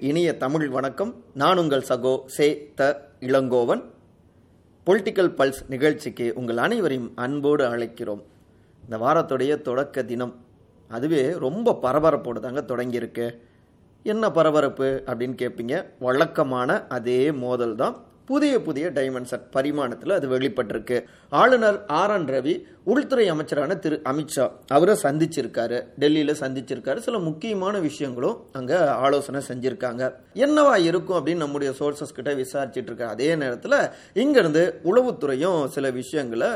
[0.00, 1.14] இனிய தமிழ் வணக்கம்.
[1.34, 3.82] நான் உங்கள் சகோ சே த இளங்கோவன்.
[4.86, 8.22] பொலிட்டிக்கல் பல்ஸ் நிகழ்ச்சிக்கு உங்கள் அனைவரையும் அன்போடு அழைக்கிறோம்.
[8.84, 10.34] இந்த வாரத்துடைய தொடக்க தினம்
[10.88, 13.28] அதுவே ரொம்ப பரபரப்போடு தாங்க தொடங்கியிருக்கு.
[14.02, 20.96] என்ன பரபரப்பு அப்படின்னு கேட்பீங்க வழக்கமான அதே மோதல் தான் புதிய புதிய டைமென்ஷன் பரிமாணத்தில் அது வெளிப்பட்டிருக்கு.
[21.30, 25.78] ஆளுநர் ஆர் என் ரவி உள்துறை அமைச்சரான திரு அமித்ஷா அவரை சந்திச்சிருக்காரு.
[25.98, 26.98] டெல்லியில் சந்திச்சிருக்காரு.
[27.06, 30.02] சில முக்கியமான விஷயங்களும் அங்கே ஆலோசனை செஞ்சிருக்காங்க.
[30.34, 33.78] என்னவா இருக்கும் அப்படின்னு நம்முடைய சோர்சஸ் கிட்ட விசாரிச்சுட்டு இருக்க அதே நேரத்தில்
[34.24, 36.50] இங்கிருந்து உளவுத்துறையும் சில விஷயங்களை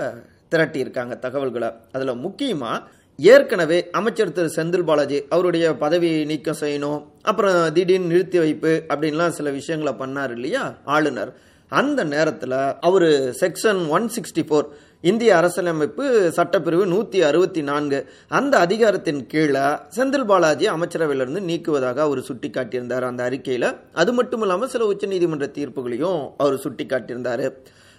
[0.51, 1.70] திரட்டியிருக்காங்க தகவல்களை.
[1.93, 2.84] அதில் முக்கியமாக
[3.16, 9.51] ஏற்கனவே அமைச்சர் திரு செந்தில் பாலாஜி அவருடைய பதவி நீக்கம் செய்யணும் அப்புறம் திடீர்னு நிறுத்தி வைப்பு அப்படின்லாம் சில
[9.59, 10.65] விஷயங்களை பண்ணார் இல்லையா
[10.96, 11.32] ஆளுநர்.
[11.80, 13.09] அந்த நேரத்தில் அவர்
[13.42, 14.69] செக்ஷன் ஒன் சிக்ஸ்டி ஃபோர்
[15.10, 16.05] இந்திய அரசியலமைப்பு
[16.37, 19.65] சட்டப்பிரிவு நூற்றி அறுபத்தி நான்கு அந்த அதிகாரத்தின் கீழே
[19.96, 23.68] செந்தில் பாலாஜி அமைச்சரவையிலிருந்து நீக்குவதாக அவர் சுட்டி காட்டியிருந்தார் அந்த அறிக்கையில்.
[23.93, 27.46] அது மட்டும் இல்லாமல் சில உச்சநீதிமன்ற தீர்ப்புகளையும் அவர் சுட்டி காட்டியிருந்தார்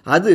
[0.06, 0.34] அது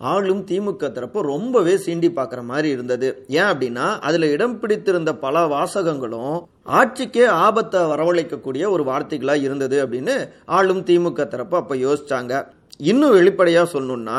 [0.00, 3.24] ஆளும் திமுக தரப்பு ரொம்பவே சீண்டி பார்க்குற மாதிரி இருந்தது.
[3.28, 6.36] ஏன் அப்படின்னா அதில் இடம் பிடித்திருந்த பல வாசகங்களும்
[6.78, 12.46] ஆட்சிக்கே ஆபத்தை வரவழைக்கக்கூடிய ஒரு வார்த்தைகளாக இருந்தது அப்படின்னு ஆளும் திமுக தரப்பு அப்போ யோசிச்சாங்க.
[12.76, 14.18] இன்னும் வெளிப்படையாக சொல்லணும்னா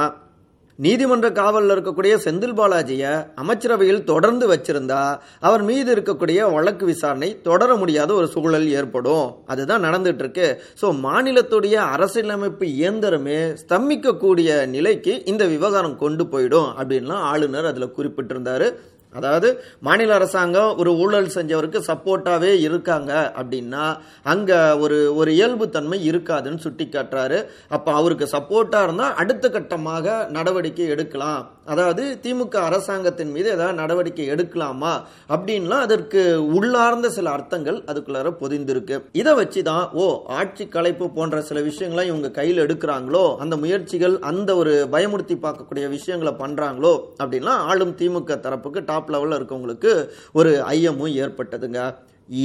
[0.84, 5.04] நீதிமன்ற காவலில் இருக்கக்கூடிய செந்தில் பாலாஜியை அமைச்சரவையில் தொடர்ந்து வச்சிருந்தா
[5.48, 9.28] அவர் மீது இருக்கக்கூடிய வழக்கு விசாரணை தொடர முடியாத ஒரு சூழல் ஏற்படும்.
[9.54, 10.48] அதுதான் நடந்துட்டு இருக்கு
[10.82, 18.68] ஸோ மாநிலத்துடைய அரசியலமைப்பு இயந்திரமே ஸ்தம்பிக்கக்கூடிய நிலைக்கு இந்த விவகாரம் கொண்டு போயிடும் அப்படின்லாம் ஆளுநர் அதில் குறிப்பிட்டிருந்தாரு.
[19.14, 19.50] அதாவது
[19.88, 23.86] மாநில அரசாங்கம் ஒரு ஊழல் செஞ்சவருக்கு சப்போர்ட்டாகவே இருக்காங்க அப்படின்னா
[24.34, 27.40] அங்கே ஒரு ஒரு இயல்புத்தன்மை இருக்காதுன்னு சுட்டி காட்டுறாரு
[27.70, 31.44] அப்போ அவருக்கு சப்போர்ட்டாக இருந்தால் அடுத்த கட்டமாக நடவடிக்கை எடுக்கலாம்.
[31.74, 34.92] அதாவது திமுக அரசாங்கத்தின் மீது ஏதாவது நடவடிக்கை எடுக்கலாமா
[35.30, 36.22] அப்படின்லாம் அதற்கு
[36.58, 38.98] உள்ளார்ந்த சில அர்த்தங்கள் அதுக்குள்ளார பொதிந்திருக்கு.
[39.22, 40.06] இதை வச்சு தான் ஓ
[40.40, 46.34] ஆட்சி கலைப்பு போன்ற சில விஷயங்களாம் இவங்க கையில் எடுக்கிறாங்களோ அந்த முயற்சிகள் அந்த ஒரு பயமுறுத்தி பார்க்கக்கூடிய விஷயங்களை
[46.44, 49.94] பண்ணுறாங்களோ அப்படின்லாம் ஆளும் திமுக தரப்புக்கு டாப் லெவலில் இருக்கவங்களுக்கு
[50.40, 51.82] ஒரு ஐயமும் ஏற்பட்டதுங்க.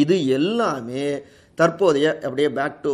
[0.01, 1.05] இது எல்லாமே
[1.61, 2.93] தற்போதைய அப்படியே பேக் டு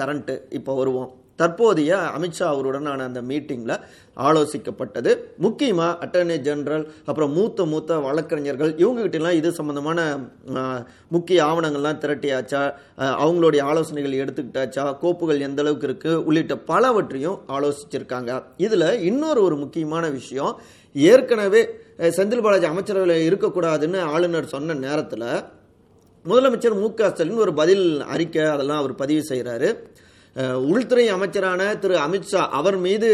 [0.00, 1.12] கரண்ட்டு இப்போ வருவோம்.
[1.40, 3.80] தற்போதைய அமித்ஷா அவருடனான அந்த மீட்டிங்கில்
[4.26, 5.10] ஆலோசிக்கப்பட்டது.
[5.44, 9.98] முக்கியமாக அட்டர்னி ஜெனரல் அப்புறம் மூத்த மூத்த வழக்கறிஞர்கள் இவங்ககிட்டலாம் இது சம்மந்தமான
[11.14, 12.62] முக்கிய ஆவணங்கள்லாம் திரட்டியாச்சா?
[13.24, 14.84] அவங்களுடைய ஆலோசனைகள் எடுத்துக்கிட்டாச்சா?
[15.02, 18.42] கோப்புகள் எந்த அளவுக்கு இருக்குது உள்ளிட்ட பலவற்றையும் ஆலோசிச்சிருக்காங்க.
[18.66, 20.54] இதில் இன்னொரு ஒரு முக்கியமான விஷயம்
[20.94, 21.62] ஏற்கனவே
[21.98, 25.28] செந்தில் பாலாஜி அமைச்சரவையில் இருக்கக்கூடாதுன்னு ஆளுநர் சொன்ன நேரத்தில்
[26.24, 27.84] முதலமைச்சர் மு க ஸ்டாலின் ஒரு பதில்
[28.14, 29.68] அறிக்கை அதெல்லாம் அவர் பதிவு செய்கிறாரு
[30.70, 33.10] உள்துறை அமைச்சரான திரு அமித்ஷா அவர் மீது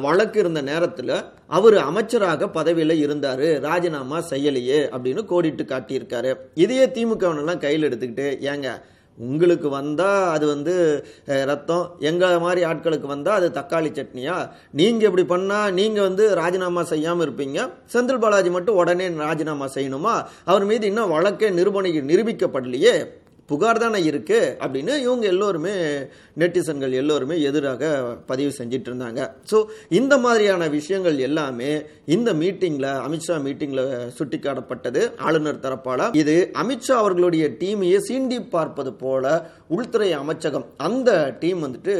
[0.00, 1.14] வழக்கு இருந்த நேரத்தில்
[1.56, 3.46] அவர் அமைச்சராக பதவியில் இருந்தார்.
[3.66, 6.30] ராஜினாமா செய்யலையே அப்படின்னு கோடிட்டு காட்டியிருக்காரு.
[6.64, 8.70] இதையே திமுகவனெல்லாம் கையில் எடுத்துக்கிட்டு ஏங்க
[9.26, 10.74] உங்களுக்கு வந்தால் அது வந்து
[11.50, 14.36] ரத்தம் எங்கள் மாதிரி ஆட்களுக்கு வந்தால் அது தக்காளி சட்னியா?
[14.80, 17.68] நீங்கள் இப்படி பண்ணால் நீங்கள் வந்து ராஜினாமா செய்யாமல் இருப்பீங்க.
[17.94, 20.16] செந்தில் பாலாஜி மட்டும் உடனே ராஜினாமா செய்யணுமா?
[20.44, 22.94] அவர் மீது இன்னும் வழக்கே நிரூபணி நிரூபிக்கப்படலையே.
[23.48, 25.74] புகார் தானே இருக்கு அப்படின்னு இவங்க எல்லோருமே
[26.42, 27.82] நெட்டிசன்கள் எல்லோருமே எதிராக
[28.30, 29.20] பதிவு செஞ்சிட்டு இருந்தாங்க
[29.50, 29.58] ஸோ
[29.98, 31.70] இந்த மாதிரியான விஷயங்கள் எல்லாமே
[32.16, 33.84] இந்த மீட்டிங்கில் அமித்ஷா மீட்டிங்கில்
[34.18, 36.04] சுட்டிக்காட்டப்பட்டது ஆளுநர் தரப்பால்.
[36.22, 39.24] இது அமித்ஷா அவர்களுடைய டீமையே சீண்டி பார்ப்பது போல
[39.76, 41.10] உள்துறை அமைச்சகம் அந்த
[41.42, 41.94] டீம் வந்துட்டு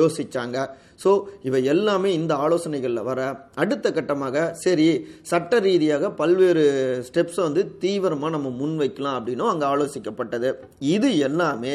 [0.00, 0.58] யோசிச்சாங்க.
[1.02, 1.10] ஸோ
[1.48, 3.20] இவை எல்லாமே இந்த ஆலோசனைகளில் வர
[3.62, 4.86] அடுத்த கட்டமாக சரி
[5.30, 6.64] சட்ட ரீதியாக பல்வேறு
[7.08, 10.50] ஸ்டெப்ஸை வந்து தீவிரமாக நம்ம முன்வைக்கலாம் அப்படின்னும் அங்கே ஆலோசிக்கப்பட்டது.
[10.94, 11.74] இது எல்லாமே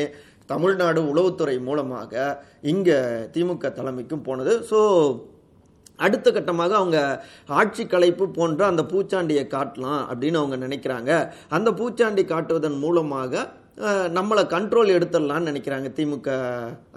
[0.52, 2.14] தமிழ்நாடு உளவுத்துறை மூலமாக
[2.62, 2.98] இங்கே
[3.36, 4.54] திமுக தலைமைக்கும் போனது.
[4.70, 4.80] ஸோ
[6.06, 7.00] அடுத்த கட்டமாக அவங்க
[7.60, 11.12] ஆட்சி கலைப்பு போன்ற அந்த பூச்சாண்டியை காட்டலாம் அப்படின்னு அவங்க நினைக்கிறாங்க.
[11.50, 13.44] அந்த பூச்சாண்டி காட்டுவதன் மூலமாக
[14.18, 16.30] நம்மளை கண்ட்ரோல் எடுத்துடலாம்னு நினைக்கிறாங்க திமுக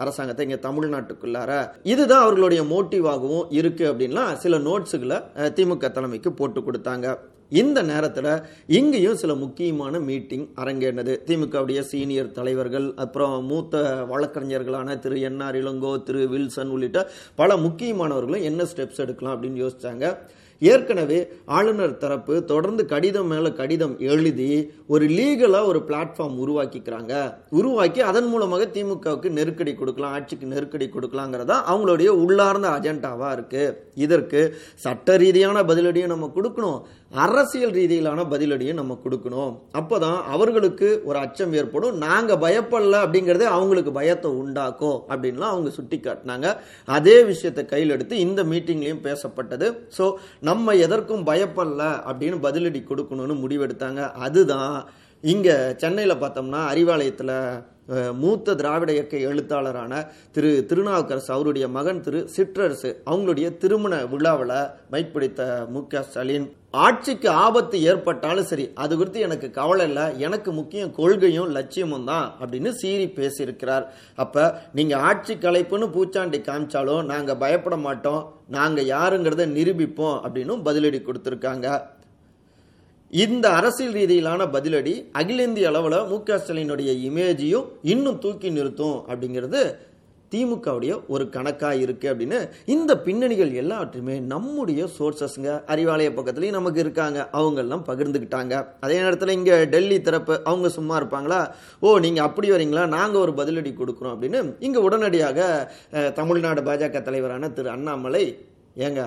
[0.03, 1.53] அரசாங்கத்தை இங்கே தமிழ்நாட்டுக்குள்ளார.
[1.93, 5.19] இதுதான் அவர்களுடைய மோட்டிவாகவும் இருக்கு அப்படின்லாம் சில நோட்ஸுகளை
[5.59, 7.17] திமுக தலைமைக்கு போட்டு கொடுத்தாங்க.
[7.61, 8.31] இந்த நேரத்தில்
[8.79, 11.13] இங்கேயும் சில முக்கியமான மீட்டிங் அரங்கேறினது.
[11.29, 17.11] திமுகவுடைய சீனியர் தலைவர்கள் அப்புறம் மூத்த வழக்கறிஞர்களான திரு என்ஆர் இளங்கோ திரு வில்சன் உள்ளிட்ட
[17.41, 20.07] பல முக்கியமானவர்களும் என்ன ஸ்டெப்ஸ் எடுக்கலாம் அப்படின்னு யோசிச்சாங்க.
[20.61, 24.49] ஏற்கனவே ஆளுநர் தரப்பு தொடர்ந்து கடிதம் மேலே கடிதம் எழுதி
[24.87, 27.13] ஒரு லீகலாக ஒரு பிளாட்ஃபார்ம் உருவாக்கிக்கிறாங்க.
[27.61, 33.77] உருவாக்கி அதன் மூலமாக திமுகவுக்கு நெருக்கடி கொடுக்கலாம் ஆட்சிக்கு நெருக்கடி கொடுக்கலாங்கிறதா அவங்களுடைய உள்ளார்ந்த அஜெண்டாவாக இருக்குது
[34.07, 34.41] இதற்கு
[34.87, 36.81] சட்ட ரீதியான பதிலடியும் நம்ம கொடுக்கணும்.
[37.13, 39.53] அரசியல் ரீதியிலான பதிலடியை நம்ம கொடுக்கணும்.
[39.73, 41.97] அப்போதான் அவர்களுக்கு ஒரு அச்சம் ஏற்படும்.
[41.97, 48.43] நாங்கள் பயப்படல அப்படிங்கிறதே அவங்களுக்கு பயத்தை உண்டாக்கும் அப்படின்லாம் அவங்க சுட்டி காட்டினாங்க அதே விஷயத்தை கையில் எடுத்து இந்த
[48.45, 49.69] மீட்டிங்லேயும் பேசப்பட்டது.
[49.99, 54.13] ஸோ நம்ம எதற்கும் பயப்படல அப்படின்னு பதிலடி கொடுக்கணும்னு முடிவெடுத்தாங்க.
[54.13, 54.89] அதுதான்
[55.21, 57.37] இங்கே சென்னையில் பார்த்தோம்னா அறிவாலயத்தில்
[58.23, 59.93] மூத்த திராவிட இயக்க எழுத்தாளரான
[60.33, 64.55] திரு திருநாவுக்கரசு அவருடைய மகன் திரு சிற்றரசு அவங்களுடைய திருமண விழாவில்
[64.91, 66.47] மைக் பிடித்த மு க ஸ்டாலின்.
[66.71, 70.21] ஆட்சிக்கு ஆபத்து ஏற்பட்டாலும் சரி அது குறித்து எனக்கு கவலை இல்லை.
[70.21, 73.85] எனக்கு முக்கியம் கொள்கையும் லட்சியமும் தான் அப்படின்னு சீறி பேசியிருக்கிறார்.
[74.15, 78.35] அப்ப நீங்க ஆட்சி கலைப்புன்னு பூச்சாண்டி காமிச்சாலும் நாங்க பயப்பட மாட்டோம்.
[78.49, 81.69] நாங்க யாருங்கிறத நிரூபிப்போம் அப்படின்னு பதிலடி கொடுத்திருக்காங்க.
[83.11, 89.61] இந்த அரசியல் ரீதியிலான பதிலடி அகில இந்திய அளவில் மு க ஸ்டாலினுடைய இமேஜையும் இன்னும் தூக்கி நிறுத்தும் அப்படிங்கிறது
[90.33, 92.39] திமுகவுடைய ஒரு கணக்கா இருக்கு அப்படின்னு
[92.75, 97.19] இந்த பின்னணிகள் எல்லாவற்றையுமே நம்முடைய சோர்சஸ்ங்க அறிவாலய பக்கத்துலயும் நமக்கு இருக்காங்க.
[97.39, 98.55] அவங்கெல்லாம் பகிர்ந்துக்கிட்டாங்க.
[98.81, 101.41] அதே நேரத்தில் இங்க டெல்லி தரப்பு அவங்க சும்மா இருப்பாங்களா?
[101.81, 102.85] ஓ நீங்க அப்படி வரீங்களா?
[102.97, 105.49] நாங்க ஒரு பதிலடி கொடுக்குறோம் அப்படின்னு இங்க உடனடியாக
[106.21, 108.25] தமிழ்நாடு பாஜக தலைவரான திரு அண்ணாமலை
[108.87, 109.03] ஏங்க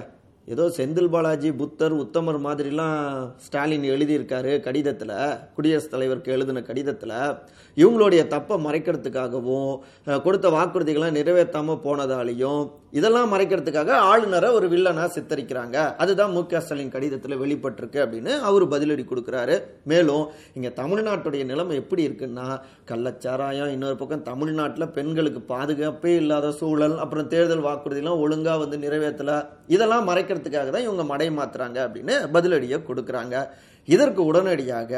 [0.48, 2.96] ஏதோ செந்தில் பாலாஜி புத்தர் உத்தமர் மாதிரிலாம்
[3.44, 5.14] ஸ்டாலின் எழுதியிருக்காரு கடிதத்தில்
[5.56, 7.18] குடியரசுத் தலைவருக்கு எழுதின கடிதத்தில்.
[7.78, 9.70] இவங்களுடைய தப்பை மறைக்கிறதுக்காகவும்
[10.26, 12.64] கொடுத்த வாக்குறுதிகளை நிறைவேற்றாமல் போனதாலையும்
[13.00, 15.78] இதெல்லாம் மறைக்கிறதுக்காக ஆளுநரை ஒரு வில்லனாக சித்தரிக்கிறாங்க.
[16.04, 19.56] அதுதான் மு க ஸ்டாலின் கடிதத்தில் வெளிப்பட்டிருக்கு அப்படின்னு அவர் பதிலடி கொடுக்குறாரு.
[19.92, 20.26] மேலும்
[20.58, 22.48] இங்கே தமிழ்நாட்டுடைய நிலைமை எப்படி இருக்குன்னா
[22.92, 29.38] கள்ளச்சாராயம் இன்னொரு பக்கம் தமிழ்நாட்டில் பெண்களுக்கு பாதுகாப்பே இல்லாத சூழல் அப்புறம் தேர்தல் வாக்குறுதிலாம் ஒழுங்காக வந்து நிறைவேற்றல.
[29.76, 33.36] இதெல்லாம் மறைக்கிறதுக்காக தான் இவங்க மடை மாத்துறாங்க அப்படின்னு பதிலடியை கொடுக்குறாங்க.
[33.88, 34.94] இதற்கு உடனடியாக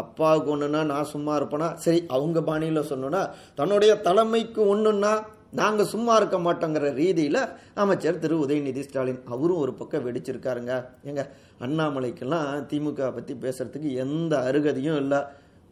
[0.00, 1.68] அப்பாவுக்கு ஒன்றுனா நான் சும்மா இருப்பேனா?
[1.84, 3.22] சரி அவங்க பாணியில் சொன்னோன்னா
[3.58, 5.12] தன்னுடைய தலைமைக்கு ஒன்றுன்னா
[5.60, 7.40] நாங்கள் சும்மா இருக்க மாட்டோங்கிற ரீதியில்
[7.82, 8.34] அமைச்சர் திரு.
[8.44, 10.72] உதயநிதி ஸ்டாலின் அவரும் ஒரு பக்கம் வெடிச்சிருக்காருங்க.
[11.08, 11.22] ஏங்க
[11.66, 15.20] அண்ணாமலைக்கெல்லாம் திமுக பற்றி பேசுகிறதுக்கு எந்த அருகதையும் இல்லை.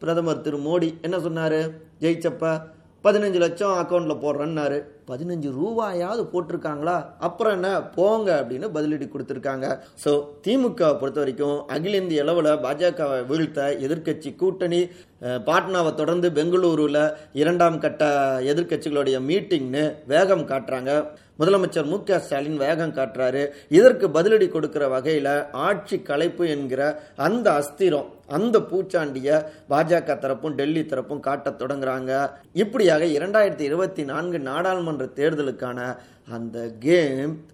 [0.01, 1.59] பிரதமர் திரு மோடி என்ன சொன்னார்?
[2.01, 2.53] ஜெயிச்சப்ப
[3.05, 4.79] பதினஞ்சு லட்சம் அக்கௌண்ட்டில் போடுறேன்னாரு.
[5.09, 6.95] பதினஞ்சு ரூபாயாவது போட்டிருக்காங்களா?
[7.27, 7.69] அப்புறம் என்ன?
[7.97, 9.67] போங்க அப்படின்னு பதிலடி கொடுத்துருக்காங்க.
[10.03, 10.13] ஸோ
[10.45, 14.81] திமுகவை பொறுத்த வரைக்கும் அகில இந்திய அளவில் பாஜகவை வீழ்த்த எதிர்க்கட்சி கூட்டணி
[15.47, 17.03] பாட்னாவை தொடர்ந்து பெங்களூருவில்
[17.41, 18.03] இரண்டாம் கட்ட
[18.51, 20.91] எதிர்க்கட்சிகளுடைய மீட்டிங்னு வேகம் காட்டுறாங்க.
[21.39, 23.41] முதலமைச்சர் மு க ஸ்டாலின் வேகம் காட்டுறாரு.
[23.77, 25.33] இதற்கு பதிலடி கொடுக்கிற வகையில்
[25.65, 26.81] ஆட்சி கலைப்பு என்கிற
[27.25, 28.07] அந்த அஸ்திரம்
[28.37, 29.35] அந்த பூச்சாண்டிய
[29.71, 32.11] பாஜக தரப்பும் டெல்லி தரப்பும் காட்டத் தொடங்குறாங்க.
[32.63, 35.97] இப்படியாக இரண்டாயிரத்தி இருபத்தி நான்கு நாடாளுமன்ற தேர்தலுக்கான
[36.29, 37.45] அந்த கேம்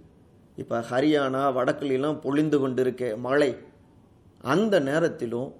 [0.55, 3.55] இப்போ ஹரியானா வடக்குலாம் பொழிந்து கொண்டிருக்க மழை.
[4.41, 5.55] அந்த நேரத்திலும்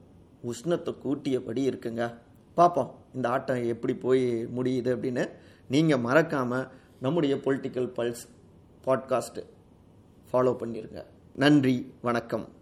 [0.46, 2.14] உஷ்ணத்தை கூட்டியபடி இருக்குங்க.
[2.54, 5.30] பார்ப்போம் இந்த ஆட்டம் எப்படி போய் முடியுது அப்படின்னு
[5.68, 6.68] நீங்கள் மறக்காமல்
[7.00, 8.26] நம்முடைய பொலிட்டிக்கல் பல்ஸ்
[8.86, 9.44] பாட்காஸ்ட்
[10.32, 11.04] ஃபாலோ பண்ணிடுங்க
[11.36, 12.62] நன்றி வணக்கம்.